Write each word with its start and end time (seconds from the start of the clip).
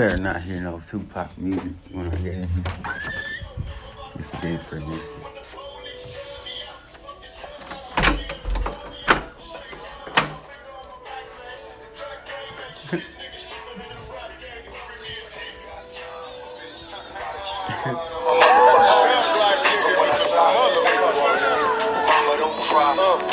better 0.00 0.22
not 0.22 0.40
hear 0.40 0.62
no 0.62 0.80
Tupac 0.80 1.36
music 1.36 1.72
when 1.92 2.06
I 2.06 2.16
get 2.16 2.32
in 2.32 2.48
here. 2.48 2.64
It's 4.14 4.30
day 4.40 4.56
for 4.56 4.76
this. 4.76 5.20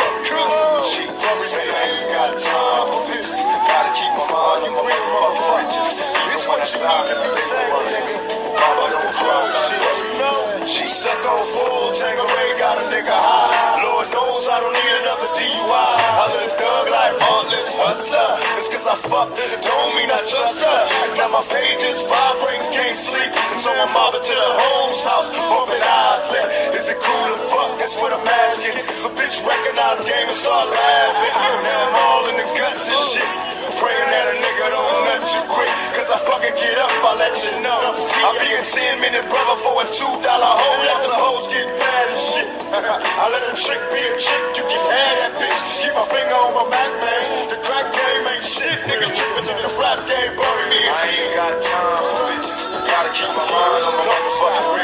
She 10.67 10.83
stuck 10.85 11.23
on 11.25 11.47
full 11.47 11.95
Tanqueray, 11.95 12.59
got 12.59 12.77
a 12.77 12.85
nigga 12.91 13.09
high. 13.09 13.81
Lord 13.81 14.07
knows 14.11 14.45
I 14.45 14.59
don't 14.59 14.75
need 14.75 14.95
another 15.01 15.29
DUI. 15.33 15.73
I 15.73 16.25
live 16.35 16.53
thug 16.59 16.85
life, 16.91 17.17
heartless 17.23 17.69
hustler. 17.73 18.29
It's 18.59 18.69
cause 18.69 18.85
I 18.85 18.95
fucked 19.07 19.39
her, 19.39 19.47
don't 19.63 19.95
mean 19.95 20.11
I 20.11 20.21
trust 20.27 20.59
her. 20.59 20.79
It's 21.07 21.15
now 21.17 21.31
my 21.31 21.41
pages 21.47 21.97
vibrating, 22.05 22.67
can't 22.75 22.99
sleep. 22.99 23.31
So 23.63 23.71
I'm 23.71 23.89
mobbing 23.95 24.21
to 24.21 24.35
the 24.35 24.51
home's 24.61 25.01
house, 25.01 25.31
open 25.31 25.79
eyes 25.79 26.25
lit. 26.29 26.77
Is 26.77 26.85
it 26.91 26.99
cool 26.99 27.25
to 27.33 27.39
fuck? 27.49 27.79
That's 27.79 27.95
what. 27.97 28.11
A 28.13 29.09
bitch 29.09 29.45
recognize 29.47 30.03
game 30.03 30.27
and 30.27 30.35
start 30.35 30.69
laughing. 30.69 31.33
Now 31.63 31.87
I'm 31.87 31.95
all 31.95 32.29
in 32.29 32.35
the 32.37 32.47
guts 32.59 32.87
and 32.87 32.97
shit. 33.11 33.56
Praying 33.77 34.09
that 34.09 34.25
a 34.33 34.35
nigga 34.41 34.65
don't 34.73 34.97
nut 35.05 35.21
too 35.29 35.45
quick. 35.53 35.69
Cause 35.93 36.09
I 36.09 36.17
fucking 36.25 36.57
get 36.57 36.77
up, 36.81 36.89
I 37.05 37.13
let 37.21 37.33
you 37.45 37.61
know. 37.61 37.77
I'll 38.25 38.37
be 38.41 38.49
a 38.57 38.65
10 38.65 39.01
minute 39.05 39.29
brother 39.29 39.57
for 39.61 39.81
a 39.81 39.85
$2 39.85 40.17
hole. 40.17 40.77
Let 40.81 41.01
the 41.05 41.13
hoes 41.13 41.45
get 41.53 41.65
bad 41.77 42.05
and 42.09 42.21
shit. 42.21 42.49
I 42.73 43.25
let 43.29 43.45
a 43.45 43.53
trick 43.53 43.81
be 43.93 44.01
a 44.01 44.17
chick, 44.17 44.43
you 44.57 44.65
can 44.65 44.81
have 44.81 45.15
that 45.21 45.33
bitch. 45.37 45.61
Keep 45.77 45.93
my 45.93 46.05
finger 46.09 46.37
on 46.41 46.57
my 46.57 46.65
Mac, 46.73 46.89
man. 46.99 47.53
The 47.53 47.57
crack 47.61 47.85
game 47.93 48.25
ain't 48.33 48.41
shit. 48.41 48.77
Niggas 48.89 49.13
tripping 49.13 49.45
to 49.45 49.53
the 49.53 49.71
rap 49.77 50.01
game, 50.09 50.33
bury 50.33 50.65
me. 50.73 50.81
I 50.81 51.01
ain't 51.13 51.33
got 51.37 51.53
time 51.61 52.01
for 52.01 52.21
bitches. 52.33 52.61
Gotta 52.81 53.11
keep 53.13 53.29
my 53.29 53.45
mind 53.45 53.81
on 53.85 53.93
my 53.93 54.03
motherfucking 54.09 54.76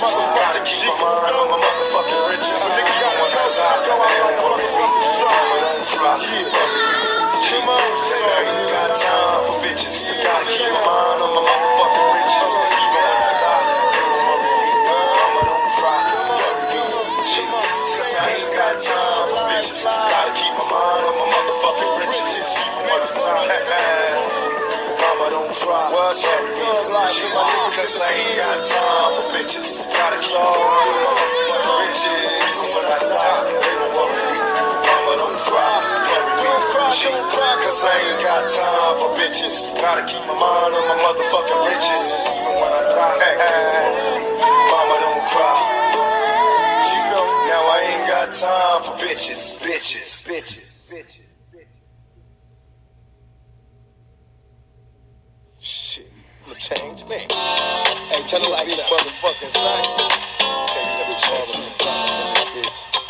Gotta 0.00 0.58
keep 0.66 0.90
my 0.90 0.98
mind 0.98 1.36
on 1.38 1.46
my 1.54 1.58
motherfucking 1.62 2.22
riches. 2.34 2.60
Even 2.66 2.82
when 2.82 3.30
I 3.30 3.46
die, 3.46 3.78
Mama 5.22 5.56
don't 5.62 5.86
cry. 5.86 6.18
Come 7.46 7.68
on, 7.70 7.90
say 8.10 8.18
I 8.18 8.42
ain't 8.42 8.66
got 8.74 8.90
time 8.98 9.40
for 9.46 9.56
bitches. 9.62 9.94
Gotta 10.24 10.46
keep 10.50 10.66
my 10.74 10.82
mind 10.82 11.22
on 11.22 11.30
my 11.30 11.42
motherfucking 11.46 12.10
riches. 12.18 12.50
Even 12.58 12.90
when 12.90 13.06
I 13.06 13.38
die, 13.38 13.66
Mama 14.90 15.42
don't 15.46 15.70
cry. 15.78 16.02
Cause 17.94 18.12
I 18.18 18.26
ain't 18.34 18.50
got 18.58 18.74
time 18.82 19.26
for 19.30 19.42
bitches. 19.46 19.78
Gotta 19.86 20.32
keep 20.34 20.54
my 20.58 20.66
mind 20.74 21.06
on 21.06 21.14
my 21.22 21.26
motherfucking 21.38 21.92
riches. 22.02 22.34
Even 22.34 22.82
when 22.82 22.98
I 22.98 23.62
Mama 24.98 25.26
don't 25.30 25.54
cry. 25.54 25.86
Cause 27.78 27.98
I 28.00 28.10
ain't 28.10 28.36
got 28.38 28.58
time 28.66 28.93
bitches. 29.34 29.82
On 29.84 29.90
my 29.90 31.14
motherfucking 31.14 31.78
riches. 31.82 32.74
When 32.74 32.86
I 32.86 32.98
die, 33.02 33.44
Mama 34.86 35.12
don't 35.20 35.38
cry. 35.46 35.74
Don't 36.42 36.64
cry, 36.70 36.90
don't 37.02 37.26
cry, 37.34 37.52
cause 37.62 37.80
I 37.82 37.94
ain't 38.06 38.20
got 38.22 38.42
time 38.50 38.94
for 39.00 39.10
bitches. 39.18 39.54
Gotta 39.80 40.02
keep 40.06 40.22
my 40.26 40.34
mind 40.34 40.74
on 40.74 40.84
my 40.86 40.96
motherfucking 41.02 41.60
riches. 41.70 42.04
Even 42.34 42.54
when 42.58 42.72
I 42.72 42.82
die, 42.94 43.14
mama 44.70 44.96
don't 45.02 45.24
cry. 45.30 45.58
You 46.90 47.00
know, 47.10 47.26
now 47.50 47.62
I 47.74 47.78
ain't 47.90 48.06
got 48.06 48.28
time 48.34 48.80
for 48.86 48.94
bitches, 49.02 49.58
bitches, 49.62 50.22
bitches, 50.26 50.94
bitches. 50.94 51.34
Shit, 55.58 56.10
I'm 56.46 56.52
a 56.52 56.54
changed. 56.56 57.04
Hey, 57.08 58.22
tell 58.26 58.42
her 58.42 58.50
like 58.50 58.68
that 58.68 58.86
motherfucking 58.90 59.50
sight. 59.50 59.86
Changed 60.68 61.08
me. 61.58 62.62
Bitch. 62.62 63.03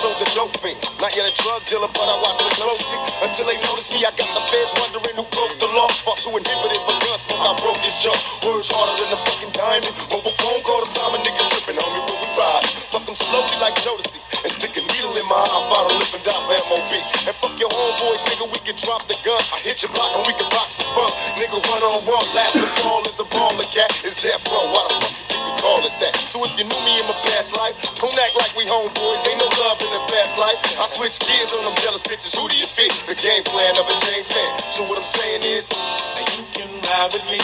Sold 0.00 0.18
the 0.18 0.28
dope 0.34 0.54
fiends. 0.58 0.82
Not 0.98 1.14
yet 1.14 1.26
a 1.28 1.34
drug 1.34 1.62
dealer, 1.66 1.90
but 1.90 2.06
I 2.06 2.16
watched 2.22 2.40
them 2.42 2.52
closely. 2.58 2.98
Until 3.22 3.46
they 3.46 3.58
noticed 3.66 3.94
me, 3.94 4.02
I 4.02 4.12
got 4.14 4.30
the 4.34 4.42
feds 4.50 4.72
wondering 4.80 5.16
who 5.16 5.26
broke 5.30 5.54
the 5.62 5.70
law. 5.74 5.88
Fought 6.02 6.20
to 6.26 6.30
inhibit 6.34 6.74
it 6.74 6.82
for 6.84 6.96
gun 7.04 7.18
smoke, 7.18 7.44
I 7.44 7.52
broke 7.62 7.80
this 7.84 7.96
jaw. 8.02 8.16
Words 8.46 8.70
harder 8.70 8.96
than 8.98 9.14
a 9.14 9.18
fucking 9.18 9.52
diamond. 9.54 9.94
Mobile 10.10 10.34
phone 10.42 10.62
call 10.66 10.80
to 10.82 10.88
Simon, 10.88 11.20
nigga 11.22 11.44
tripping 11.54 11.78
on 11.78 11.90
me 11.94 12.00
when 12.08 12.18
we 12.18 12.28
ride. 12.34 12.66
Fuck 12.90 13.04
them 13.06 13.16
slowly 13.16 13.56
like 13.62 13.76
Jodeci. 13.80 14.18
And 14.44 14.52
stick 14.52 14.76
a 14.76 14.82
needle 14.82 15.14
in 15.16 15.26
my 15.30 15.40
eye, 15.40 15.62
find 15.70 15.86
a 15.88 15.94
lip 15.96 16.12
and 16.12 16.24
die 16.26 16.42
for 16.44 16.58
MOB. 16.68 16.92
And 17.28 17.34
fuck 17.38 17.54
your 17.60 17.70
homeboys, 17.70 18.22
nigga, 18.28 18.44
we 18.50 18.60
can 18.66 18.76
drop 18.76 19.06
the 19.06 19.16
gun. 19.22 19.40
I 19.54 19.58
hit 19.62 19.80
your 19.80 19.92
block 19.94 20.12
and 20.16 20.24
we 20.26 20.34
can 20.34 20.48
box 20.50 20.76
for 20.76 20.88
fun. 20.92 21.10
Nigga, 21.38 21.58
run 21.70 21.80
on 21.86 22.02
one, 22.04 22.26
last 22.34 22.58
the 22.58 22.68
fall 22.82 23.04
is 23.08 23.18
a 23.20 23.26
baller 23.30 23.68
cat. 23.72 23.90
It's 24.04 24.22
death 24.22 24.44
row, 24.48 24.68
why 24.72 24.84
the 24.90 24.96
fuck 25.00 25.23
call 25.64 25.80
it 25.80 25.96
that? 26.04 26.12
So 26.28 26.44
if 26.44 26.52
you 26.60 26.68
knew 26.68 26.82
me 26.84 27.00
in 27.00 27.08
my 27.08 27.16
past 27.24 27.56
life, 27.56 27.72
don't 27.96 28.12
act 28.12 28.36
like 28.36 28.52
we 28.52 28.68
homeboys. 28.68 29.24
Ain't 29.24 29.40
no 29.40 29.48
love 29.64 29.80
in 29.80 29.88
the 29.88 30.02
fast 30.12 30.36
life. 30.36 30.60
I 30.76 30.84
switch 30.92 31.16
gears 31.24 31.56
on 31.56 31.64
them 31.64 31.72
jealous 31.80 32.04
bitches. 32.04 32.36
Who 32.36 32.44
do 32.52 32.52
you 32.52 32.68
fit? 32.68 32.92
The 33.08 33.16
game 33.16 33.48
plan 33.48 33.72
of 33.80 33.88
a 33.88 33.96
changed 34.04 34.28
man. 34.36 34.52
So 34.68 34.84
what 34.84 35.00
I'm 35.00 35.08
saying 35.16 35.42
is, 35.48 35.64
now 35.72 36.20
you 36.36 36.44
can 36.52 36.68
ride 36.84 37.16
with 37.16 37.24
me. 37.32 37.40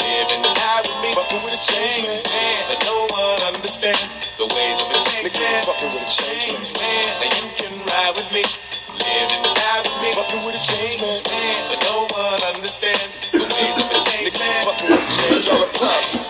Live 0.00 0.32
and 0.32 0.48
die 0.48 0.80
with 0.80 0.98
me. 1.04 1.10
Fucking 1.12 1.44
with 1.44 1.52
a 1.52 1.60
change 1.60 2.00
man. 2.00 2.16
But 2.72 2.80
no 2.88 2.96
one 3.12 3.40
understands 3.52 4.00
the 4.40 4.48
ways 4.48 4.78
of 4.80 4.88
a 4.88 4.98
change 5.04 5.36
man. 5.36 5.60
Fucking 5.68 5.92
with 5.92 6.08
a 6.08 6.12
change 6.16 6.72
man. 6.72 7.04
Now 7.20 7.28
you 7.36 7.48
can 7.52 7.72
ride 7.84 8.14
with 8.16 8.30
me. 8.32 8.48
Live 8.96 9.28
and 9.28 9.44
die 9.44 9.80
with 9.84 9.98
me. 10.00 10.08
Fucking 10.16 10.40
with 10.40 10.56
a 10.56 10.62
change 10.64 10.96
man. 11.04 11.20
But 11.68 11.78
no 11.84 12.08
one 12.16 12.40
understands 12.48 13.28
the 13.28 13.44
ways 13.44 13.76
of 13.76 13.86
a 13.92 14.00
change 14.08 14.32
man. 14.40 14.56
Fucking 14.64 14.88
with 14.88 15.04
a 15.04 15.12
change 15.20 15.44
all 15.52 15.60
the 15.60 16.27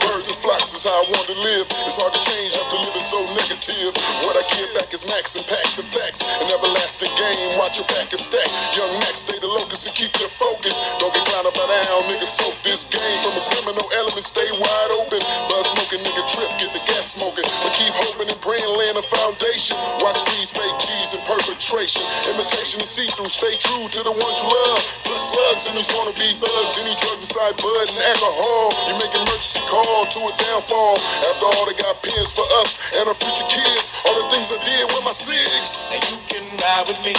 live. 1.38 1.66
It's 1.86 1.96
hard 1.98 2.12
to 2.14 2.22
change 2.22 2.58
after 2.58 2.78
living 2.82 3.06
so 3.06 3.20
negative. 3.38 3.92
What 4.26 4.34
I 4.34 4.44
give 4.54 4.70
back 4.74 4.90
is 4.90 5.06
max 5.06 5.38
and 5.38 5.46
packs 5.46 5.78
and 5.78 5.88
facts. 5.88 6.20
An 6.22 6.48
everlasting 6.50 7.12
game. 7.14 7.58
Watch 7.58 7.78
your 7.78 7.88
back 7.90 8.10
and 8.10 8.20
stack. 8.20 8.48
Young 8.74 8.92
Max, 8.98 9.22
stay 9.22 9.38
the 9.38 9.48
locus 9.48 9.86
and 9.86 9.94
keep 9.94 10.12
your 10.18 10.32
focus. 10.34 10.74
Don't 10.98 11.14
get 11.14 11.24
clowned 11.26 11.50
by 11.54 11.64
down, 11.64 12.10
nigga. 12.10 12.26
Soak 12.26 12.56
this 12.66 12.84
game 12.90 13.18
from 13.22 13.38
a 13.38 13.44
criminal 13.54 13.86
element. 13.94 14.24
Stay 14.26 14.48
wide 14.58 14.92
open. 14.98 15.20
Buzz 15.48 15.66
smoking, 15.74 16.02
nigga. 16.02 16.22
Trip, 16.26 16.50
get 16.58 16.70
the 16.74 16.82
gas 16.90 17.14
smoking. 17.14 17.46
But 17.62 17.72
keep 17.74 17.94
hoping 17.94 18.28
and 18.28 18.40
praying, 18.42 18.66
laying 18.66 18.98
a 18.98 19.06
foundation. 19.06 19.78
Watch 20.02 20.20
these 20.34 20.50
fake 20.50 20.78
G's 20.82 21.14
in 21.14 21.22
perpetration. 21.24 22.02
Imitation 22.28 22.82
and 22.82 22.90
see 22.90 23.06
through. 23.14 23.30
Stay 23.30 23.54
true 23.62 23.86
to 23.86 24.00
the 24.02 24.12
ones 24.12 24.36
you 24.42 24.48
love. 24.50 24.82
Slugs 25.28 25.68
and 25.68 25.76
these 25.76 25.90
wanna 25.92 26.16
be 26.16 26.28
thugs. 26.40 26.74
Any 26.80 26.96
drug 26.96 27.20
beside 27.20 27.52
bud 27.60 27.86
and 27.92 28.00
alcohol. 28.00 28.72
You 28.88 28.94
make 28.96 29.12
emergency 29.12 29.60
call 29.68 30.08
to 30.08 30.20
a 30.24 30.32
downfall. 30.40 30.96
After 31.28 31.46
all, 31.52 31.64
they 31.68 31.76
got 31.76 32.00
pins 32.00 32.32
for 32.32 32.48
us 32.64 32.80
and 32.96 33.04
our 33.04 33.18
future 33.18 33.44
kids. 33.52 33.92
All 34.08 34.16
the 34.16 34.28
things 34.32 34.48
I 34.48 34.56
did 34.64 34.88
with 34.88 35.04
my 35.04 35.12
six. 35.12 35.84
And 35.92 36.00
you 36.08 36.16
can 36.32 36.44
ride 36.56 36.88
with 36.88 37.00
me. 37.04 37.12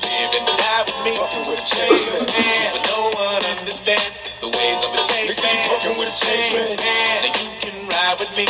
Live 0.00 0.32
and 0.40 0.48
die 0.48 0.84
with 0.88 1.00
me. 1.04 1.12
Fucking 1.20 1.44
with 1.44 1.60
a 1.60 1.66
change 1.68 2.00
man. 2.32 2.64
But 2.72 2.84
no 2.88 3.12
one 3.12 3.44
understands 3.44 4.16
the 4.40 4.48
ways 4.48 4.80
of 4.80 4.90
a 4.96 5.02
change 5.04 5.36
man. 5.36 5.60
Fucking 5.68 5.96
with 6.00 6.08
a 6.08 6.16
change 6.16 6.48
man. 6.56 6.80
Now 6.80 7.28
you 7.28 7.50
can 7.60 7.76
ride 7.92 8.16
with 8.24 8.32
me. 8.40 8.48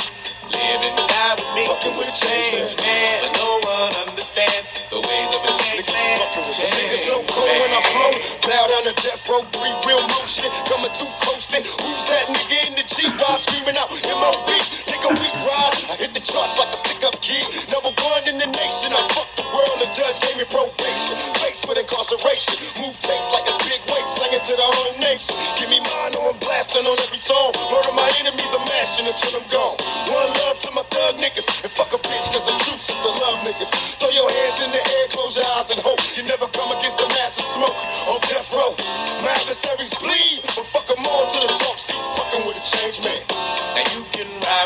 Live 0.54 0.82
and 0.86 0.96
die 1.02 1.34
with 1.34 1.50
me. 1.58 1.66
Fucking 1.66 1.94
with 1.98 2.06
a 2.06 2.14
change 2.14 2.78
man. 2.78 3.26
But 3.26 3.32
no 3.42 3.50
one 3.66 3.92
understands 4.06 4.70
the 4.94 5.02
ways 5.02 5.30
of 5.34 5.39
when 7.70 7.78
I 7.78 7.82
flow. 7.86 8.12
Bow 8.42 8.64
down 8.66 8.84
to 8.90 8.94
death 8.98 9.22
row, 9.30 9.42
three 9.54 9.74
real 9.86 10.02
motion. 10.18 10.50
Coming 10.66 10.90
through 10.90 11.14
coasting. 11.22 11.62
Who's 11.62 12.02
that 12.10 12.26
nigga 12.26 12.58
in 12.66 12.74
the 12.74 12.82
G-Rod 12.82 13.38
screaming 13.38 13.78
out 13.78 13.90
M.O.B. 13.94 14.50
Nigga, 14.90 15.10
we 15.14 15.28
ride. 15.46 15.78
I 15.86 15.94
hit 16.02 16.10
the 16.10 16.20
charts 16.20 16.58
like 16.58 16.74
a 16.74 16.78
stick 16.78 17.02
up 17.06 17.14
kid. 17.22 17.46
Number 17.70 17.94
one 17.94 18.26
in 18.26 18.42
the 18.42 18.50
nation. 18.50 18.90
I 18.90 19.02
fucked 19.14 19.38
the 19.38 19.46
world. 19.54 19.78
The 19.78 19.88
judge 19.94 20.18
gave 20.18 20.36
me 20.42 20.46
probation. 20.50 21.14
Faced 21.38 21.70
with 21.70 21.78
incarceration. 21.78 22.58
Move 22.82 22.96
tapes 22.98 23.30
like 23.30 23.46
a 23.46 23.56
big 23.62 23.80
weight. 23.86 24.08
Slinging 24.10 24.42
to 24.42 24.54
the 24.58 24.66
whole 24.66 24.94
nation. 24.98 25.38
Give 25.54 25.70
me 25.70 25.78
mine 25.78 26.18
or 26.18 26.34
I'm 26.34 26.38
blasting 26.42 26.82
on 26.82 26.98
every 26.98 27.22
song. 27.22 27.54
Murder 27.70 27.94
my 27.94 28.10
enemies. 28.18 28.50
I'm 28.50 28.66
mashing 28.66 29.06
until 29.06 29.38
I'm 29.38 29.46
gone. 29.46 29.78
One 30.10 30.30
love 30.42 30.58
to 30.66 30.70
my 30.74 30.82
thug 30.90 31.22
niggas. 31.22 31.46
And 31.62 31.70
fuck 31.70 31.94
a 31.94 32.00
bitch 32.02 32.26
cause 32.34 32.44
the 32.50 32.56
truth 32.66 32.82
is 32.82 32.98
the 32.98 33.12
love 33.22 33.38
niggas. 33.46 33.70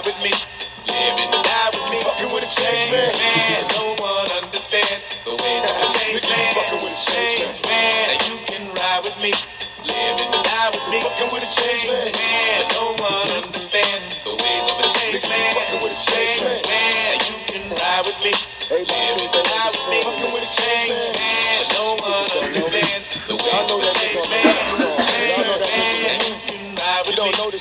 with 0.05 0.21
me. 0.21 0.33
Live 0.85 1.17
and 1.17 1.33
die 1.33 1.71
with 1.73 1.89
me. 1.89 1.99
Fucking 2.05 2.29
with 2.29 2.45
a 2.45 2.51
change 2.53 2.93
man. 2.93 3.09
man. 3.17 3.65
No 3.73 3.97
one 3.97 4.29
understands 4.37 5.09
the 5.25 5.33
ways 5.33 5.65
of 5.65 5.77
a 5.81 5.89
change 5.97 6.21
man. 6.29 6.55
Fucking 6.55 6.81
with 6.85 6.93
a 6.93 7.03
change 7.09 7.59
man. 7.65 8.13
Now 8.13 8.29
you 8.29 8.37
can 8.45 8.65
ride 8.77 9.01
with 9.05 9.17
me. 9.25 9.33
Live 9.89 10.21
and 10.21 10.45
die 10.45 10.71
with 10.77 10.87
me. 10.93 11.01
Fucking 11.09 11.31
with 11.33 11.41
a 11.41 11.51
change 11.57 11.89
man. 11.89 12.69
No 12.77 12.85
one 13.01 13.29
understands 13.49 14.21
the 14.29 14.37
ways 14.37 14.65
of 14.69 14.77
a 14.77 14.89
change 14.93 15.25
man. 15.25 15.51
Fucking 15.57 15.81
with 15.81 15.97
a 15.97 16.01
change 16.05 16.37
man. 16.45 16.61
Now 16.69 17.13
you 17.25 17.37
can 17.49 17.65
ride 17.73 18.05
with 18.05 18.19
me. 18.21 18.54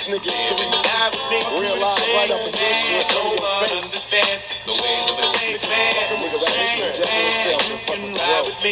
This 0.03 0.19
nigga 0.19 0.35
and 0.35 0.83
die 0.83 1.09
with 1.11 1.23
me. 1.31 1.39
Real 1.63 1.79
life 1.79 2.03
right 2.15 2.31
up 2.31 2.43
in 2.43 2.51
this 2.51 2.77
shit. 2.77 3.07
No 3.15 3.39
one 3.39 3.71
understands 3.71 4.43
the 4.67 4.75
ways 4.75 5.05
of 5.07 5.19
a 5.19 5.27
change 5.39 5.63
man. 5.63 5.95
Change 6.19 6.51
man, 7.07 7.59
you 7.63 7.77
can 7.87 8.11
ride 8.11 8.43
with 8.43 8.59
me. 8.63 8.71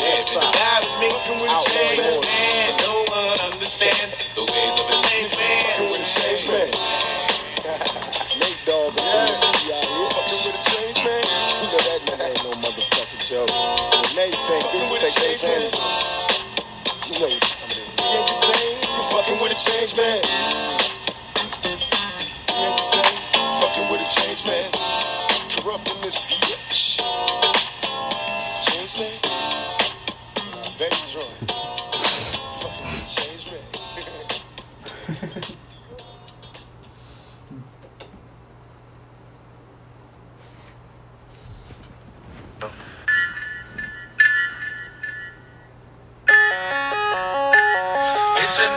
Live 0.00 0.32
and 0.32 0.48
die 0.56 0.80
with 0.80 0.96
me. 0.96 1.10
Change 1.68 2.00
man, 2.00 2.76
no 2.80 3.04
one 3.12 3.38
understands 3.52 4.16
the 4.32 4.44
ways 4.48 4.74
of 4.80 4.86
a 4.88 4.96
change 5.12 5.36
man. 5.36 5.60
Fucking 5.76 5.88
with 5.92 6.00
a 6.00 6.08
change 6.08 6.48
man. 6.48 6.68
Nate 8.40 8.60
Dogg, 8.64 8.96
yes. 8.96 9.44
out 9.44 9.56
here 9.60 10.08
fucking 10.16 10.40
with 10.40 10.56
a 10.56 11.04
man. 11.04 11.22
You 11.60 11.68
know 11.68 11.82
that 11.84 12.00
nigga 12.08 12.24
ain't 12.32 12.42
no 12.48 12.52
motherfucking 12.64 13.22
joke. 13.28 13.52
When 13.52 14.08
Nate 14.16 14.40
say 14.40 14.60
bitches 14.72 15.04
take 15.04 15.16
their 15.20 15.36
chances, 15.36 15.76
you 17.12 17.20
know 17.20 17.61
with 19.52 19.68
a 19.68 19.70
change 19.70 19.96
man. 19.98 20.22
You 22.48 22.78
same. 22.78 23.18
Fucking 23.60 23.88
with 23.90 24.00
a 24.00 24.08
change 24.08 24.46
man. 24.46 24.70
Corrupting 25.50 26.00
this 26.00 26.18
bitch. 26.20 26.51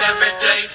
It's 0.07 0.21
an 0.21 0.74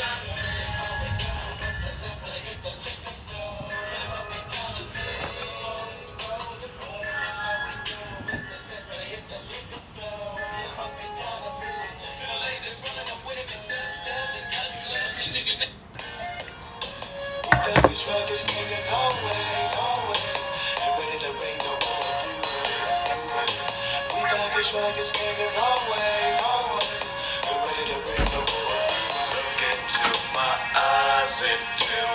right. 0.00 0.41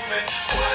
Me 0.09 0.66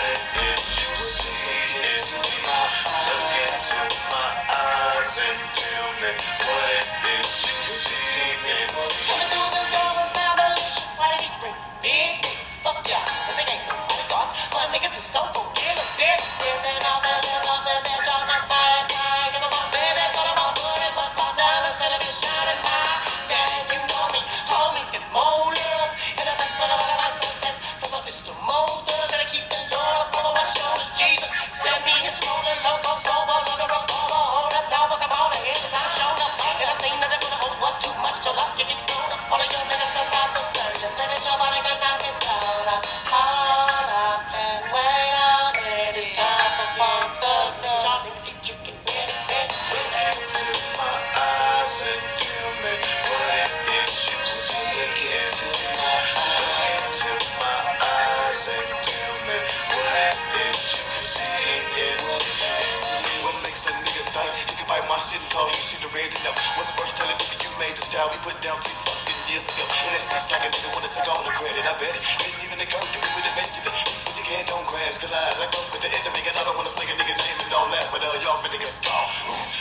nigga 67.93 68.09
you 68.09 68.09
made 68.09 68.09
the 68.09 68.09
style 68.09 68.09
we 68.09 68.19
put 68.25 68.39
down 68.41 68.57
two 68.65 68.73
fucking 68.89 69.21
years 69.29 69.45
ago? 69.53 69.65
And 69.69 69.93
it's 69.93 70.09
just 70.09 70.33
like 70.33 70.45
a 70.45 70.51
nigga 70.51 70.69
wanna 70.73 70.89
take 70.97 71.09
all 71.13 71.21
the 71.29 71.33
credit. 71.37 71.61
I 71.61 71.77
bet 71.77 71.93
it. 71.93 72.01
Didn't 72.01 72.41
even 72.41 72.59
occur 72.65 72.81
to 72.81 72.99
me 73.05 73.09
with 73.13 73.29
eventually. 73.29 73.69
Put 74.09 74.17
your 74.17 74.27
head 74.33 74.45
don't 74.49 74.65
crash, 74.65 74.97
collide. 74.97 75.37
I 75.37 75.47
go 75.53 75.61
with 75.77 75.83
the 75.85 75.93
enemy 75.93 76.23
and 76.25 76.37
I 76.37 76.43
don't 76.49 76.57
wanna 76.57 76.73
say 76.73 76.89
a 76.89 76.95
nigga 76.97 77.15
name 77.21 77.37
and 77.37 77.51
don't 77.53 77.69
laugh, 77.69 77.89
but 77.93 78.01
uh, 78.01 78.25
y'all 78.25 78.41
finna 78.41 78.59
get 78.65 78.73
scar. 78.73 79.05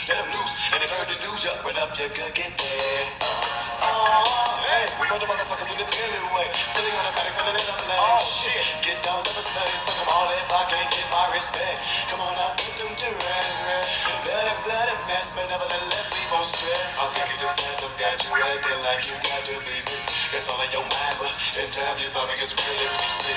Let 0.08 0.16
him 0.16 0.28
loose, 0.32 0.54
and 0.72 0.80
if 0.80 0.90
heard 0.96 1.08
the 1.12 1.18
news, 1.20 1.40
y'all 1.44 1.60
run 1.60 1.76
up 1.76 1.92
your 1.92 2.08
gun, 2.16 2.32
get 2.32 2.52
there. 2.56 3.04
Oh, 3.84 4.24
hey, 4.64 4.84
we 4.96 5.04
know 5.12 5.18
the 5.20 5.28
motherfuckers 5.28 5.68
in 5.68 5.78
the 5.84 5.88
pill 5.92 6.12
way. 6.32 6.48
Feeling 6.72 6.96
automatic, 7.04 7.32
feeling 7.36 7.56
it 7.60 7.68
up 7.68 7.84
like, 7.84 8.00
oh 8.00 8.20
shit. 8.24 8.64
Get 8.80 8.96
down 9.04 9.20
to 9.20 9.32
the 9.36 9.44
place, 9.44 9.80
fuck 9.84 9.96
them 10.00 10.08
all 10.08 10.28
if 10.32 10.48
I 10.48 10.62
can't 10.72 10.88
get 10.88 11.06
my 11.12 11.24
respect. 11.36 11.78
Come 12.08 12.20
on 12.24 12.34
out, 12.40 12.56
put 12.56 12.74
them 12.80 12.92
to 12.96 13.08
rest, 13.12 14.11
Bloody, 14.62 14.78
bloody 14.78 15.06
mess, 15.10 15.26
but 15.34 15.46
nevertheless, 15.50 16.06
we 16.14 16.22
won't 16.30 16.46
stress. 16.46 16.94
I 16.94 17.04
think 17.18 17.34
it 17.34 17.38
just 17.42 17.58
ends 17.66 17.82
up 17.82 17.94
got 17.98 18.14
you 18.22 18.30
acting 18.30 18.80
like 18.86 19.02
you 19.10 19.16
got 19.26 19.42
to 19.50 19.54
be 19.58 19.74
me. 19.90 19.98
It's 20.38 20.46
all 20.46 20.62
in 20.62 20.70
your 20.70 20.86
mind, 20.86 21.16
but 21.18 21.34
in 21.58 21.66
time 21.74 21.98
you 21.98 22.06
find 22.14 22.30
it 22.30 22.38
gets 22.38 22.54
real 22.54 22.78
as 22.78 23.26
we 23.26 23.31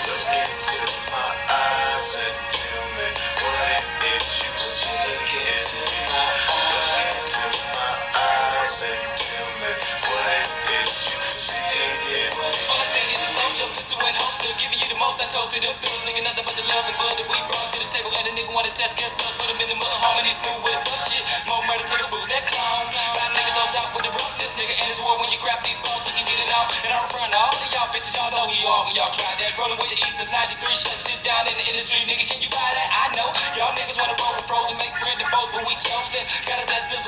most. 15.16 15.24
I 15.24 15.28
told 15.32 15.48
to 15.48 15.60
them 15.64 15.72
nigga, 16.04 16.22
nothing 16.28 16.44
but 16.44 16.56
the 16.56 16.66
love 16.68 16.86
and 16.88 16.98
blood 17.00 17.16
that 17.16 17.28
we 17.28 17.40
brought 17.48 17.70
to 17.72 17.80
the 17.80 17.90
table. 17.96 18.12
And 18.12 18.26
a 18.28 18.32
nigga 18.36 18.52
wanna 18.52 18.72
test, 18.76 19.00
guess 19.00 19.12
stuff, 19.16 19.32
put 19.40 19.48
him 19.48 19.60
in 19.64 19.68
the 19.72 19.78
mud, 19.80 19.96
harmony, 20.04 20.32
smooth 20.36 20.60
with 20.68 20.82
the 20.84 20.96
shit. 21.08 21.24
More 21.48 21.64
murder 21.68 21.88
to 21.88 21.96
the 21.96 22.08
fools 22.12 22.28
that 22.28 22.44
clown. 22.52 22.84
Rap 22.92 23.32
niggas 23.32 23.56
love 23.56 23.74
out 23.80 23.90
with 23.96 24.04
the 24.04 24.12
roughness, 24.12 24.52
nigga, 24.60 24.76
and 24.76 24.88
it's 24.92 25.00
war 25.00 25.16
when 25.24 25.32
you 25.32 25.40
grab 25.40 25.64
these 25.64 25.80
bones, 25.80 26.04
we 26.04 26.12
can 26.20 26.26
get 26.28 26.40
it 26.44 26.52
out. 26.52 26.68
And 26.84 26.92
I'm 26.92 27.06
front 27.08 27.32
all 27.32 27.56
of 27.56 27.70
y'all 27.72 27.90
bitches. 27.96 28.12
y'all 28.12 28.32
know 28.32 28.44
who 28.44 28.56
you 28.60 28.68
are 28.68 28.84
when 28.88 28.96
y'all 29.00 29.14
try 29.16 29.32
that. 29.40 29.56
Rolling 29.56 29.80
with 29.80 29.92
the 29.92 30.00
East 30.04 30.20
since 30.20 30.32
93, 30.32 30.84
shut 30.84 30.98
shit 31.00 31.20
down 31.24 31.48
in 31.48 31.56
the 31.56 31.66
industry. 31.66 32.00
Nigga, 32.04 32.26
can 32.28 32.40
you 32.44 32.52
buy 32.52 32.70
that? 32.76 32.90
I 32.92 33.06
know. 33.16 33.30
Y'all 33.56 33.72
niggas 33.72 33.96
wanna 33.96 34.20
roll 34.20 34.36
with 34.36 34.48
pros 34.52 34.68
and 34.68 34.80
make 34.80 34.94
friends 35.00 35.20
and 35.24 35.30
foes, 35.32 35.50
but 35.56 35.64
we 35.64 35.76
chosen. 35.80 36.24
Gotta 36.44 36.66
bless 36.68 36.84
this 36.92 37.04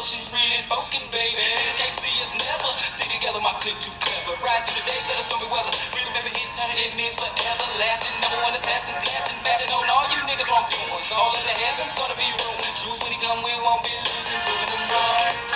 pure 0.00 0.16
devotion, 0.16 0.24
free 0.32 0.56
spoken, 0.56 1.02
baby. 1.12 1.36
Niggas 1.36 1.76
can't 1.76 1.92
see 1.92 2.16
us 2.24 2.32
never. 2.40 2.70
Stick 2.80 3.08
together, 3.20 3.40
my 3.40 3.52
clique 3.60 3.76
too 3.84 3.92
clever. 4.00 4.32
Ride 4.40 4.64
through 4.64 4.80
the 4.80 4.84
days 4.88 5.04
of 5.12 5.16
the 5.20 5.24
stormy 5.28 5.48
weather. 5.52 5.72
We 5.92 6.00
remember 6.08 6.32
eternity 6.32 6.96
means 6.96 7.14
forever 7.20 7.66
lasting. 7.76 8.16
Number 8.24 8.40
one 8.40 8.54
assassin, 8.56 8.96
blasting, 9.04 9.40
bashing 9.44 9.72
on 9.72 9.88
all 9.92 10.08
you 10.08 10.20
niggas 10.24 10.48
wrong 10.48 10.66
doing. 10.72 11.04
All 11.12 11.32
in 11.36 11.44
the 11.44 11.56
heavens 11.56 11.92
gonna 11.96 12.16
be 12.16 12.28
room. 12.32 12.56
Choose 12.80 13.00
when 13.04 13.12
he 13.12 13.18
come, 13.20 13.40
we 13.44 13.52
won't 13.60 13.82
be 13.84 13.92
losing. 13.92 14.40
Moving 14.48 14.70
them 14.72 14.84
wrong. 14.88 15.49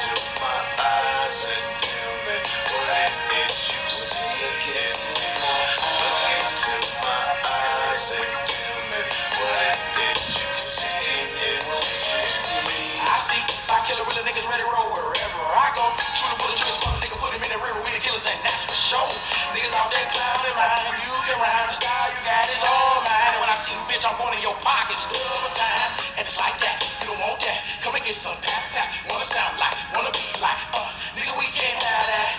Sure. 18.95 19.11
Niggas 19.55 19.75
out 19.75 19.91
there 19.91 20.07
clowning 20.15 20.55
around, 20.55 20.95
you 21.03 21.15
can 21.27 21.37
rhyme. 21.43 21.67
The 21.67 21.75
style 21.79 22.09
you 22.15 22.21
got 22.23 22.47
is 22.47 22.63
all 22.63 23.03
mine. 23.03 23.33
And 23.35 23.41
when 23.43 23.51
I 23.51 23.59
see 23.59 23.75
you, 23.75 23.83
bitch, 23.91 24.07
I'm 24.07 24.15
going 24.19 24.35
in 24.39 24.43
your 24.43 24.59
pocket, 24.63 24.99
a 24.99 25.51
time. 25.59 25.91
And 26.19 26.23
it's 26.27 26.39
like 26.39 26.55
that, 26.63 26.79
you 27.03 27.11
don't 27.11 27.19
want 27.19 27.39
that. 27.43 27.59
Come 27.83 27.95
and 27.99 28.05
get 28.07 28.15
some 28.15 28.39
pat 28.43 28.63
pat. 28.71 28.89
Wanna 29.11 29.27
sound 29.27 29.59
like, 29.59 29.75
wanna 29.95 30.15
be 30.15 30.23
like, 30.39 30.59
uh, 30.75 30.91
nigga, 31.19 31.35
we 31.39 31.49
can't 31.51 31.79
have 31.83 32.07
that. 32.07 32.31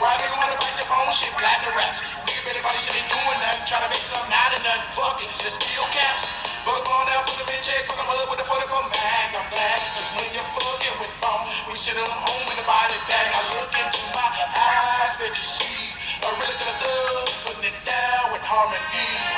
Why 0.00 0.16
nigga 0.16 0.36
wanna 0.36 0.56
bite 0.56 0.76
the 0.80 0.86
phone 0.88 1.12
shit, 1.12 1.32
platinum 1.36 1.76
raps? 1.76 2.00
Nigga, 2.24 2.40
everybody 2.56 2.78
should 2.80 2.96
be 2.96 3.04
doing 3.12 3.38
nothing, 3.44 3.64
trying 3.68 3.84
to 3.84 3.90
make 3.92 4.04
something 4.08 4.32
out 4.32 4.52
of 4.56 4.60
nothing. 4.64 4.88
Fuck 4.96 5.20
it, 5.24 5.30
be 5.36 5.68
your 5.76 5.88
caps. 5.92 6.24
Fuck 6.64 6.84
on 6.84 7.04
down, 7.08 7.24
put 7.24 7.36
them 7.40 7.48
in 7.48 7.60
check, 7.64 7.84
fuck 7.88 7.96
them 7.96 8.12
up 8.12 8.28
with 8.28 8.44
a 8.44 8.46
44 8.48 8.92
mag. 8.92 9.28
I'm 9.32 9.48
glad, 9.48 9.78
cause 9.96 10.10
when 10.20 10.28
you're 10.36 10.50
fucking 10.52 10.96
with 11.00 11.14
bone, 11.20 11.48
we 11.72 11.80
sit 11.80 11.96
on 11.96 12.04
home 12.08 12.44
with 12.44 12.60
the 12.60 12.66
body 12.68 12.96
bag. 13.08 13.28
I 13.32 13.40
look 13.56 13.72
into 13.72 14.04
my 14.12 14.28
eyes, 14.52 15.16
bet 15.16 15.32
you 15.32 15.44
see 15.48 15.77
a 16.22 16.30
to 16.58 16.64
the 16.64 16.74
thug, 16.82 17.28
putting 17.46 17.64
it 17.70 17.76
down 17.86 18.32
with 18.32 18.42
harmony. 18.42 19.37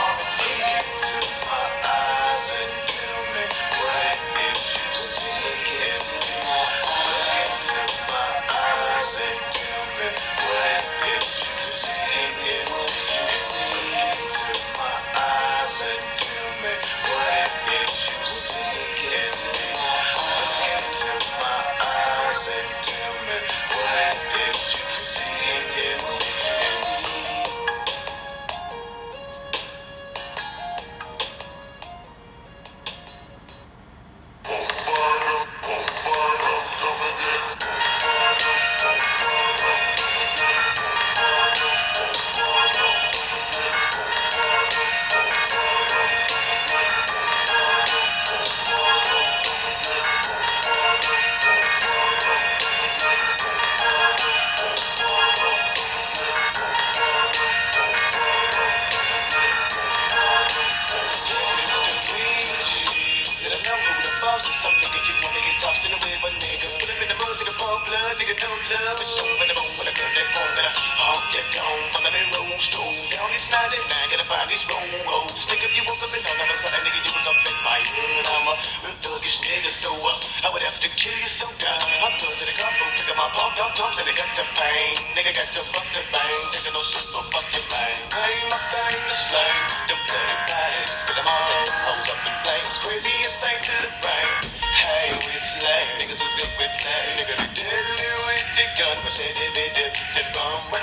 Nigga, 68.31 68.47
no 68.47 68.55
love. 68.87 69.01
It's 69.03 69.11
show 69.11 69.27
in 69.27 69.49
the 69.51 69.57
bone 69.59 69.75
when 69.75 69.87
I 69.91 69.95
cut 69.95 70.11
that 70.15 70.29
phone 70.31 70.53
that 70.55 70.67
I 70.71 70.73
hawk 70.75 71.23
get 71.35 71.47
gone. 71.51 71.83
Follow 71.91 72.11
me, 72.15 72.23
roll, 72.31 72.59
stone. 72.63 72.95
Down 73.11 73.27
this 73.35 73.47
99, 73.51 74.15
gotta 74.15 74.27
find 74.31 74.47
these 74.47 74.65
roll 74.71 74.91
hoes. 75.11 75.43
Nigga, 75.51 75.67
if 75.67 75.75
you 75.75 75.83
woke 75.91 75.99
up 75.99 76.15
and 76.15 76.23
all 76.23 76.39
of 76.39 76.47
a 76.47 76.57
sudden, 76.63 76.81
nigga, 76.87 77.01
you 77.03 77.13
was 77.15 77.27
up 77.27 77.41
in 77.43 77.57
my 77.67 77.81
hood. 77.83 78.25
I'm 78.31 78.47
a 78.47 78.55
real 78.87 78.97
thuggish 79.03 79.39
nigga, 79.43 79.71
so 79.83 79.91
uh, 79.91 80.47
I 80.47 80.49
would 80.55 80.63
have 80.63 80.79
to 80.79 80.89
kill 80.95 81.17
you 81.19 81.31
so 81.31 81.47
down. 81.59 81.83
I'm 82.07 82.15
blood 82.23 82.35
to 82.39 82.45
the 82.47 82.55
combo, 82.55 82.87
up 82.87 83.17
my 83.19 83.29
pump, 83.35 83.53
dump, 83.59 83.73
dump, 83.75 83.99
and 83.99 84.07
they 84.07 84.15
got 84.15 84.31
the 84.39 84.47
pain. 84.55 84.95
Nigga 85.19 85.33
got 85.35 85.49
the 85.51 85.63
fuck 85.67 85.87
the 85.91 86.03
bang, 86.15 86.43
taking 86.55 86.75
no 86.75 86.83
shit, 86.87 87.07
so 87.11 87.19
fuck 87.35 87.47
the 87.51 87.63
bang. 87.67 87.99
Ain't 88.15 88.47
my 88.47 88.61
thing 88.71 88.95
to 88.95 89.15
slay, 89.27 89.55
the 89.91 89.97
bloody 90.07 90.39
bodies, 90.47 90.99
get 91.03 91.17
them 91.19 91.27
all 91.27 91.67
hold 91.83 92.07
up 92.07 92.21
in 92.23 92.35
flames. 92.47 92.77
Crazy 92.79 93.17
thing 93.43 93.59
to 93.59 93.75
the 93.83 93.91
brain. 93.99 94.31
Hey, 94.71 95.40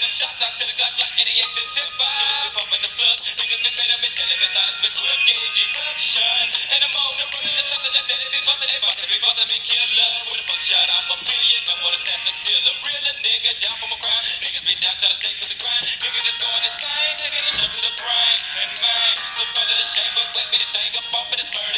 they 0.00 0.12
shots 0.16 0.40
out 0.40 0.56
to 0.56 0.64
the 0.64 0.76
guys 0.80 0.96
like 0.96 1.12
88 1.12 1.44
and 1.44 1.68
10 1.76 1.84
5. 1.84 1.98
Niggas 2.00 2.40
be 2.40 2.50
pumping 2.56 2.82
the 2.84 2.90
slugs. 2.94 3.22
Niggas 3.36 3.60
be 3.64 3.70
fed 3.74 3.90
up 3.92 4.00
and 4.00 4.14
dead, 4.14 4.38
been 4.40 4.54
with 4.80 4.94
12 4.96 5.28
gauge 5.28 5.60
eruption. 5.60 6.44
And 6.72 6.80
I'm 6.84 6.94
on 6.94 7.14
the 7.20 7.26
road, 7.28 7.52
the 7.52 7.64
shots 7.68 7.84
they 7.84 8.16
be 8.32 8.40
busting, 8.48 8.70
they 8.72 8.80
busting, 8.80 9.08
be 9.12 9.18
busting, 9.20 9.48
be 9.52 9.58
killer. 9.60 10.10
With 10.24 10.40
a 10.40 10.46
buckshot, 10.48 10.88
I'm 10.88 11.04
a 11.04 11.16
billion. 11.20 11.62
I'm 11.68 11.78
what 11.84 11.92
a 11.92 12.00
assassin, 12.00 12.34
still 12.40 12.76
real 12.80 13.04
nigga. 13.20 13.50
Down 13.60 13.76
from 13.76 13.90
a 13.92 13.98
crime. 14.00 14.24
Niggas 14.40 14.64
be 14.64 14.74
down, 14.80 14.96
to 14.96 15.08
stay 15.20 15.32
for 15.36 15.48
the 15.52 15.58
grind. 15.60 15.84
Niggas 16.00 16.24
just 16.24 16.40
going 16.40 16.64
insane, 16.64 17.14
taking 17.20 17.44
a 17.44 17.52
shot 17.52 17.70
to 17.76 17.80
the 17.84 17.92
brain. 18.00 18.36
And 18.64 18.72
man, 18.80 19.12
so 19.36 19.42
proud 19.52 19.68
of 19.68 19.76
the 19.76 19.86
shame, 19.92 20.12
but 20.16 20.26
wet 20.32 20.46
me 20.48 20.56
the 20.64 20.68
thing 20.72 20.92
up 20.96 21.12
off 21.12 21.28
of 21.28 21.36
this 21.36 21.50
murder 21.52 21.73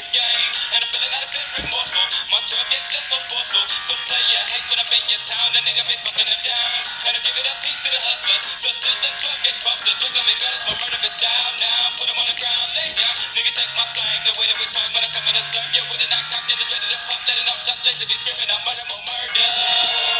forceful. 3.87 3.97
So 3.97 4.11
play 4.11 4.23
your 4.35 4.45
hate 4.51 4.67
when 4.67 4.79
I'm 4.83 4.91
in 4.91 5.05
your 5.07 5.23
town. 5.27 5.47
The 5.55 5.63
nigga 5.63 5.83
be 5.87 5.97
fucking 6.03 6.27
them 6.27 6.43
down. 6.43 6.79
And 7.07 7.13
I'm 7.15 7.23
giving 7.23 7.47
up 7.47 7.59
peace 7.63 7.81
to 7.87 7.91
the 7.91 8.01
hustlers. 8.03 8.43
Just 8.63 8.81
as 8.83 8.97
the 8.99 9.11
drug 9.23 9.39
gets 9.47 9.59
busters. 9.63 9.97
Look 10.03 10.15
at 10.17 10.25
me 10.27 10.35
better, 10.43 10.61
so 10.67 10.71
murder 10.75 11.01
is 11.07 11.17
down 11.23 11.51
now. 11.63 11.83
Put 11.95 12.07
him 12.11 12.19
on 12.19 12.27
the 12.27 12.37
ground, 12.37 12.69
lay 12.75 12.91
down. 12.99 13.15
Nigga, 13.35 13.51
take 13.55 13.73
my 13.79 13.87
slang. 13.95 14.21
The 14.27 14.35
way 14.35 14.47
that 14.51 14.59
we 14.59 14.67
swing 14.67 14.91
when 14.91 15.03
I'm 15.07 15.15
coming 15.15 15.35
to 15.39 15.43
serve 15.55 15.71
you. 15.71 15.83
With 15.87 16.03
a 16.03 16.09
knock 16.11 16.27
cock, 16.35 16.43
just 16.51 16.71
ready 16.71 16.89
to 16.91 16.99
pop. 17.07 17.21
Letting 17.27 17.49
off 17.51 17.61
shots, 17.63 17.83
lazy 17.87 18.05
be 18.11 18.17
screaming. 18.19 18.51
I'm 18.51 18.63
murder, 18.67 18.85
more 18.91 19.03
murder. 19.07 20.16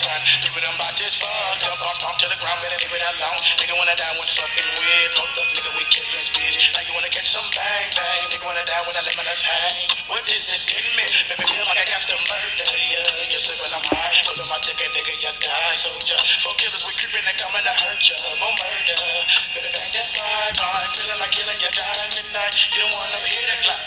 Shotgun. 0.00 0.20
Three 0.40 0.56
of 0.56 0.64
them 0.64 0.76
bodies 0.80 1.14
fucked 1.20 1.64
up, 1.68 1.80
off 1.84 1.96
stomp 2.00 2.16
to 2.20 2.26
the 2.28 2.38
ground, 2.40 2.58
better 2.64 2.78
leave 2.80 2.94
it 2.96 3.04
alone. 3.04 3.40
Nigga 3.60 3.74
wanna 3.76 3.96
die 3.96 4.14
when 4.16 4.28
fucking 4.32 4.68
weird, 4.80 5.10
no 5.16 5.22
thug 5.36 5.48
nigga 5.52 5.70
we 5.76 5.84
kill 5.92 6.08
this 6.08 6.28
bitch. 6.32 6.72
Now 6.72 6.80
you 6.84 6.92
wanna 6.96 7.12
catch 7.12 7.28
some 7.28 7.44
bang 7.52 7.88
bang, 7.92 8.22
nigga 8.32 8.44
wanna 8.48 8.64
die 8.64 8.82
when 8.88 8.96
I 8.96 9.02
let 9.04 9.14
my 9.16 9.24
nuts 9.24 9.44
hang. 9.44 9.76
What 10.08 10.24
is 10.26 10.48
it 10.48 10.64
in 10.72 10.86
me? 10.96 11.06
Make 11.28 11.38
me 11.38 11.46
feel 11.52 11.66
like 11.68 11.80
I 11.80 11.86
got 11.86 12.02
to 12.08 12.16
murder, 12.16 12.72
yeah. 12.80 13.30
You're 13.30 13.44
slipping, 13.44 13.72
I'm 13.76 13.84
high. 13.84 14.08
Up 14.30 14.48
my 14.48 14.58
ticket, 14.64 14.90
nigga, 14.96 15.12
you 15.20 15.32
die, 15.36 15.76
soldier. 15.76 16.20
For 16.40 16.54
killers, 16.56 16.82
we 16.86 16.92
creeping 16.96 17.26
and 17.28 17.36
coming 17.36 17.64
to 17.66 17.74
hurt 17.76 18.00
ya. 18.08 18.16
More 18.40 18.54
murder. 18.56 19.00
Better 19.52 19.70
bang 19.70 19.90
that 19.92 20.06
fire, 20.16 20.54
fire. 20.56 20.88
Feeling 20.96 21.20
like 21.20 21.32
killing 21.34 21.60
you, 21.60 21.70
dying 21.76 22.10
midnight. 22.16 22.54
You 22.56 22.88
don't 22.88 22.94
wanna 22.94 23.20
hear 23.28 23.44
that 23.52 23.60
clap. 23.68 23.80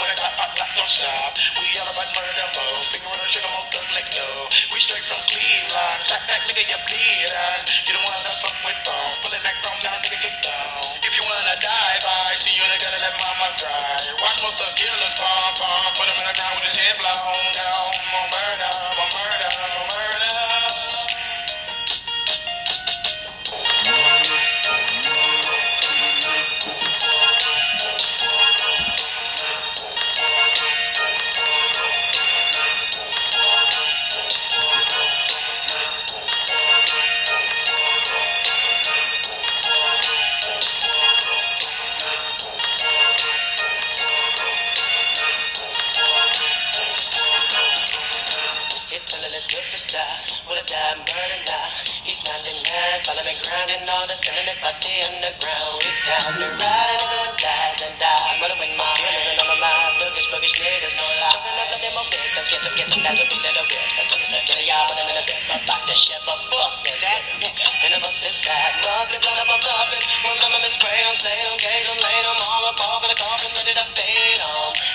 When 0.00 0.08
I 0.08 0.16
clap, 0.16 0.34
pop, 0.38 0.50
clap, 0.56 0.70
don't 0.74 0.88
stop. 0.88 1.32
We 1.60 1.66
all 1.76 1.90
about 1.92 2.08
murder, 2.16 2.48
mo. 2.56 2.64
Finger 2.88 3.10
on 3.12 3.18
the 3.20 3.28
trigger, 3.28 3.47
let 3.98 4.06
go. 4.14 4.26
We 4.70 4.78
straight 4.78 5.02
from 5.02 5.18
Cleveland. 5.26 5.98
Clap 6.06 6.22
back, 6.30 6.42
nigga, 6.46 6.62
you 6.70 6.78
bleeding. 6.86 7.34
You 7.82 7.92
don't 7.98 8.06
wanna 8.06 8.32
fuck 8.38 8.54
with 8.62 8.78
bone. 8.86 9.14
Pulling 9.26 9.42
back 9.42 9.58
from 9.58 9.74
down, 9.82 9.98
nigga, 9.98 10.18
get 10.22 10.36
down. 10.38 10.86
If 11.02 11.12
you 11.18 11.24
wanna 11.26 11.56
die, 11.58 11.98
bye. 12.06 12.38
See 12.38 12.54
you, 12.54 12.66
nigga, 12.70 12.94
let 12.94 13.14
mama 13.18 13.48
cry. 13.58 13.98
Watch 14.22 14.38
most 14.38 14.62
of 14.62 14.70
killers 14.78 15.14
pump, 15.18 15.58
pump. 15.58 15.98
Put 15.98 16.06
him 16.06 16.14
in 16.14 16.26
the 16.30 16.34
ground 16.38 16.54
with 16.62 16.66
his 16.70 16.78
head 16.78 16.94
blown 16.94 17.46
down. 17.58 17.90
More 18.14 18.28
murder, 18.30 18.70
more 18.94 19.10
murder, 19.18 19.50
more 19.50 19.66
murder. 19.66 19.67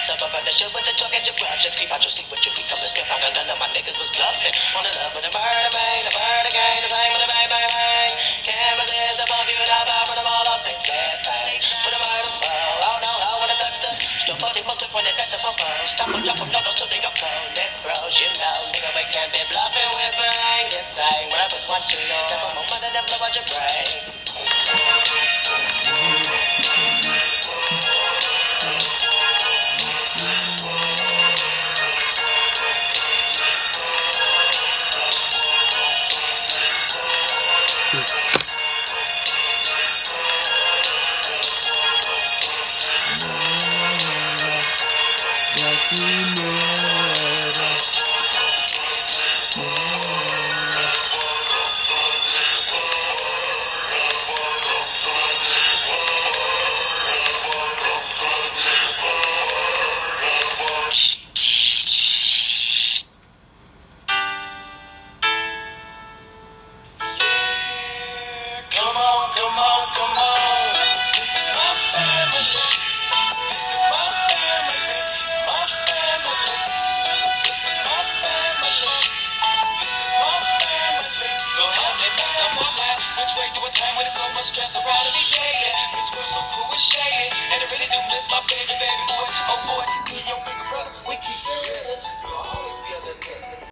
Step 0.03 0.19
up 0.19 0.35
at 0.35 0.43
the 0.43 0.51
shit 0.51 0.67
with 0.75 0.83
the 0.83 0.91
truck 0.99 1.15
at 1.15 1.23
your 1.23 1.31
just 1.31 1.79
creep 1.79 1.87
out 1.87 2.03
your 2.03 2.11
seat 2.11 2.27
with 2.27 2.43
your 2.43 2.51
feet, 2.59 2.67
come 2.67 2.75
to 2.75 2.91
step 2.91 3.07
out, 3.07 3.23
and 3.23 3.39
none 3.39 3.47
of 3.47 3.55
my 3.55 3.71
niggas 3.71 3.95
was 3.95 4.11
bluffing. 4.11 4.51
Wanna 4.75 4.91
love 4.99 5.15
with 5.15 5.23
the 5.23 5.31
murder, 5.31 5.71
bang, 5.71 6.03
the 6.03 6.11
murder 6.11 6.51
gang, 6.51 6.75
the 6.83 6.91
same 6.91 7.11
with 7.15 7.23
the 7.23 7.29
bang, 7.31 7.47
bang, 7.47 7.71
bang. 7.71 8.11
Cameras 8.43 8.91
is 8.91 9.23
above 9.23 9.47
you, 9.47 9.55
and 9.63 9.71
I'm 9.71 9.87
out, 9.87 10.11
them 10.11 10.27
all 10.27 10.43
off, 10.51 10.59
say 10.59 10.75
that 10.75 11.23
bang. 11.23 11.55
With 11.55 11.95
the 11.95 12.01
murder, 12.03 12.31
oh, 12.35 12.83
oh 12.83 12.99
no, 12.99 13.11
oh, 13.15 13.47
with 13.47 13.55
a 13.55 13.57
thugster. 13.63 13.95
Still 14.03 14.35
party, 14.43 14.59
must 14.67 14.83
have 14.83 14.91
pointed 14.91 15.15
at 15.15 15.31
the 15.31 15.39
phone. 15.39 15.55
Stop 15.87 16.11
them, 16.11 16.19
drop 16.19 16.35
them, 16.35 16.51
no, 16.51 16.59
no, 16.67 16.71
till 16.75 16.91
they 16.91 16.99
go 16.99 17.07
cold. 17.15 17.47
Neck 17.55 17.71
you 17.71 18.27
know, 18.43 18.59
nigga, 18.75 18.91
we 18.99 19.07
can't 19.07 19.31
be 19.31 19.39
bluffing 19.55 19.87
with 19.87 20.19
bang. 20.19 20.83
Insane, 20.83 21.31
when 21.31 21.39
I 21.39 21.47
put 21.47 21.63
one 21.63 21.79
to 21.79 21.95
your 21.95 22.27
type 22.27 22.43
of 22.43 22.51
moment, 22.59 22.83
and 22.83 22.91
then 22.91 23.07
blow 23.07 23.23
out 23.23 23.31
your 23.39 23.47
brain. 23.47 24.03